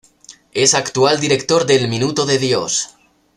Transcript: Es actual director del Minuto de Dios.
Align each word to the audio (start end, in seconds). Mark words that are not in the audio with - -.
Es 0.55 0.73
actual 0.73 1.19
director 1.19 1.67
del 1.67 1.87
Minuto 1.87 2.25
de 2.25 2.39
Dios. 2.39 2.95